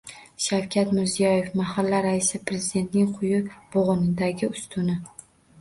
Shavkat 0.43 0.93
Mirziyoyev: 0.99 1.51
Mahalla 1.59 1.99
raisi– 2.05 2.41
Prezidentning 2.51 3.13
quyi 3.19 3.43
bo‘g‘indagi 3.77 4.51
ustuni 4.57 4.99